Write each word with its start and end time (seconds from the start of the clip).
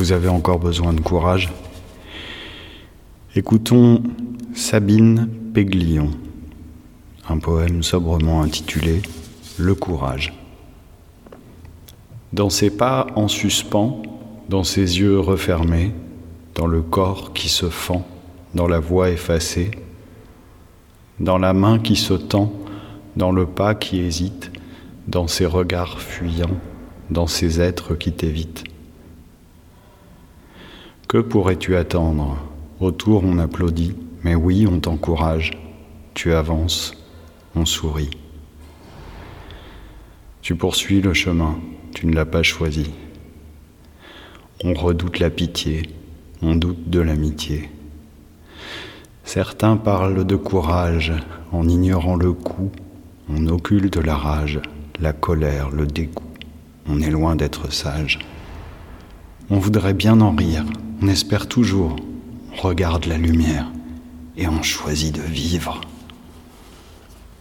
vous 0.00 0.12
avez 0.12 0.30
encore 0.30 0.58
besoin 0.58 0.94
de 0.94 1.00
courage. 1.02 1.52
Écoutons 3.36 4.02
Sabine 4.54 5.28
Péglion, 5.52 6.08
un 7.28 7.36
poème 7.36 7.82
sobrement 7.82 8.40
intitulé 8.40 9.02
Le 9.58 9.74
courage. 9.74 10.32
Dans 12.32 12.48
ses 12.48 12.70
pas 12.70 13.08
en 13.14 13.28
suspens, 13.28 14.00
dans 14.48 14.64
ses 14.64 15.00
yeux 15.00 15.20
refermés, 15.20 15.92
dans 16.54 16.66
le 16.66 16.80
corps 16.80 17.34
qui 17.34 17.50
se 17.50 17.68
fend, 17.68 18.08
dans 18.54 18.68
la 18.68 18.78
voix 18.78 19.10
effacée, 19.10 19.70
dans 21.18 21.36
la 21.36 21.52
main 21.52 21.78
qui 21.78 21.96
se 21.96 22.14
tend, 22.14 22.50
dans 23.16 23.32
le 23.32 23.44
pas 23.44 23.74
qui 23.74 24.00
hésite, 24.00 24.50
dans 25.08 25.28
ses 25.28 25.44
regards 25.44 26.00
fuyants, 26.00 26.56
dans 27.10 27.26
ces 27.26 27.60
êtres 27.60 27.94
qui 27.96 28.12
t'évitent. 28.12 28.64
Que 31.10 31.18
pourrais-tu 31.18 31.74
attendre? 31.74 32.38
Autour 32.78 33.24
on 33.24 33.38
applaudit, 33.38 33.96
mais 34.22 34.36
oui, 34.36 34.68
on 34.70 34.78
t'encourage. 34.78 35.50
Tu 36.14 36.32
avances, 36.32 36.94
on 37.56 37.64
sourit. 37.64 38.10
Tu 40.40 40.54
poursuis 40.54 41.00
le 41.00 41.12
chemin, 41.12 41.58
tu 41.92 42.06
ne 42.06 42.14
l'as 42.14 42.26
pas 42.26 42.44
choisi. 42.44 42.92
On 44.62 44.72
redoute 44.72 45.18
la 45.18 45.30
pitié, 45.30 45.82
on 46.42 46.54
doute 46.54 46.88
de 46.88 47.00
l'amitié. 47.00 47.70
Certains 49.24 49.76
parlent 49.76 50.24
de 50.24 50.36
courage 50.36 51.12
en 51.50 51.68
ignorant 51.68 52.14
le 52.14 52.32
coup, 52.32 52.70
on 53.28 53.48
occulte 53.48 53.96
la 53.96 54.14
rage, 54.14 54.60
la 55.00 55.12
colère, 55.12 55.70
le 55.70 55.88
dégoût. 55.88 56.22
On 56.86 57.00
est 57.00 57.10
loin 57.10 57.34
d'être 57.34 57.72
sage. 57.72 58.20
On 59.50 59.58
voudrait 59.58 59.94
bien 59.94 60.20
en 60.20 60.30
rire, 60.30 60.66
on 61.02 61.08
espère 61.08 61.48
toujours, 61.48 61.96
on 62.52 62.56
regarde 62.56 63.06
la 63.06 63.16
lumière 63.16 63.70
et 64.36 64.46
on 64.48 64.62
choisit 64.62 65.14
de 65.14 65.22
vivre. 65.22 65.80